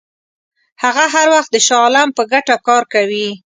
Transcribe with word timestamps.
هغه 0.83 1.05
هر 1.13 1.27
وخت 1.35 1.49
د 1.53 1.57
شاه 1.67 1.81
عالم 1.85 2.09
په 2.17 2.23
ګټه 2.31 2.55
کار 2.67 2.83
کوي. 2.93 3.29